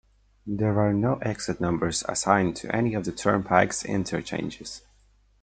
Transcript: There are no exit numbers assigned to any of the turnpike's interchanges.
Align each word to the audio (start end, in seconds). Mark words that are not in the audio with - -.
There 0.47 0.79
are 0.79 0.93
no 0.95 1.17
exit 1.17 1.61
numbers 1.61 2.03
assigned 2.09 2.55
to 2.55 2.75
any 2.75 2.95
of 2.95 3.03
the 3.05 3.11
turnpike's 3.11 3.85
interchanges. 3.85 4.81